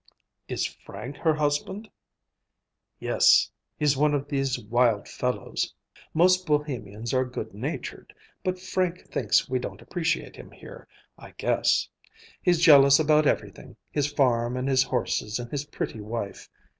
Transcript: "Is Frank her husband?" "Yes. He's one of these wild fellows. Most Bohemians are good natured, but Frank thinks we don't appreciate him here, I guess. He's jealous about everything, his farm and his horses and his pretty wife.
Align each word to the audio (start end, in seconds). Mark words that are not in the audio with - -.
"Is 0.47 0.65
Frank 0.65 1.17
her 1.17 1.35
husband?" 1.35 1.87
"Yes. 2.99 3.51
He's 3.77 3.95
one 3.95 4.15
of 4.15 4.27
these 4.27 4.57
wild 4.57 5.07
fellows. 5.07 5.75
Most 6.11 6.47
Bohemians 6.47 7.13
are 7.13 7.23
good 7.23 7.53
natured, 7.53 8.11
but 8.43 8.57
Frank 8.59 9.01
thinks 9.11 9.47
we 9.47 9.59
don't 9.59 9.79
appreciate 9.79 10.35
him 10.37 10.49
here, 10.49 10.87
I 11.19 11.35
guess. 11.37 11.87
He's 12.41 12.57
jealous 12.61 12.97
about 12.97 13.27
everything, 13.27 13.75
his 13.91 14.11
farm 14.11 14.57
and 14.57 14.67
his 14.67 14.81
horses 14.81 15.37
and 15.37 15.51
his 15.51 15.65
pretty 15.65 16.01
wife. 16.01 16.49